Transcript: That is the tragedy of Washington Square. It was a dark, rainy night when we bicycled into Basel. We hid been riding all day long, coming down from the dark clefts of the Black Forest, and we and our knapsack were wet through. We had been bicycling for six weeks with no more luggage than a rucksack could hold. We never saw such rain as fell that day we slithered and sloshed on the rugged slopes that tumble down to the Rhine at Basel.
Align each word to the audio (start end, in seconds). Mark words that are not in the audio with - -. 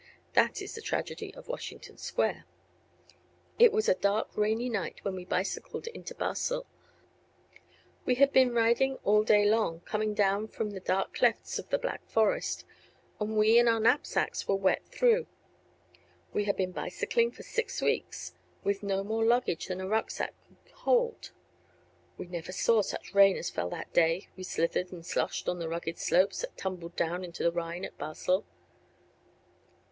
That 0.33 0.63
is 0.63 0.73
the 0.73 0.81
tragedy 0.81 1.31
of 1.35 1.47
Washington 1.47 1.95
Square. 1.99 2.45
It 3.59 3.71
was 3.71 3.87
a 3.87 3.93
dark, 3.93 4.35
rainy 4.35 4.67
night 4.67 4.97
when 5.05 5.13
we 5.15 5.25
bicycled 5.25 5.85
into 5.85 6.15
Basel. 6.15 6.65
We 8.03 8.15
hid 8.15 8.33
been 8.33 8.51
riding 8.51 8.95
all 9.03 9.21
day 9.23 9.45
long, 9.45 9.81
coming 9.81 10.15
down 10.15 10.47
from 10.47 10.71
the 10.71 10.79
dark 10.79 11.13
clefts 11.13 11.59
of 11.59 11.69
the 11.69 11.77
Black 11.77 12.03
Forest, 12.09 12.65
and 13.19 13.37
we 13.37 13.59
and 13.59 13.69
our 13.69 13.79
knapsack 13.79 14.33
were 14.47 14.55
wet 14.55 14.81
through. 14.87 15.27
We 16.33 16.45
had 16.45 16.57
been 16.57 16.71
bicycling 16.71 17.29
for 17.29 17.43
six 17.43 17.79
weeks 17.79 18.33
with 18.63 18.81
no 18.81 19.03
more 19.03 19.23
luggage 19.23 19.67
than 19.67 19.79
a 19.79 19.87
rucksack 19.87 20.33
could 20.65 20.71
hold. 20.77 21.31
We 22.17 22.25
never 22.25 22.51
saw 22.51 22.81
such 22.81 23.13
rain 23.13 23.37
as 23.37 23.51
fell 23.51 23.69
that 23.69 23.93
day 23.93 24.29
we 24.35 24.41
slithered 24.41 24.91
and 24.91 25.05
sloshed 25.05 25.47
on 25.47 25.59
the 25.59 25.69
rugged 25.69 25.99
slopes 25.99 26.41
that 26.41 26.57
tumble 26.57 26.89
down 26.89 27.21
to 27.33 27.43
the 27.43 27.51
Rhine 27.51 27.85
at 27.85 27.99
Basel. 27.99 28.45